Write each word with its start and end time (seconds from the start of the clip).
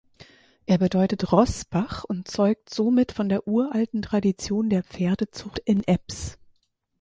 Er 0.65 0.79
bedeutet 0.79 1.31
"Roßbach" 1.31 2.05
und 2.05 2.27
zeugt 2.27 2.73
somit 2.73 3.11
von 3.11 3.29
der 3.29 3.45
uralten 3.47 4.01
Tradition 4.01 4.67
der 4.67 4.83
Pferdezucht 4.83 5.59
in 5.59 5.83
Ebbs. 5.87 6.39